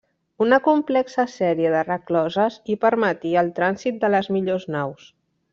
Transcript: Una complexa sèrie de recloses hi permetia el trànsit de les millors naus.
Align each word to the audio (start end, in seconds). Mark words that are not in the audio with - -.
Una 0.43 0.57
complexa 0.67 1.25
sèrie 1.33 1.73
de 1.75 1.83
recloses 1.91 2.57
hi 2.75 2.79
permetia 2.89 3.45
el 3.45 3.55
trànsit 3.63 4.03
de 4.07 4.15
les 4.19 4.35
millors 4.39 4.71
naus. 4.79 5.11